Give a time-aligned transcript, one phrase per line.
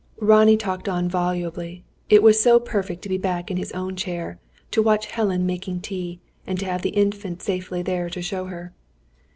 [0.19, 1.83] Ronnie talked on volubly.
[2.09, 4.39] It was so perfect to be back in his own chair;
[4.71, 8.73] to watch Helen making tea; and to have the Infant safely there to show her.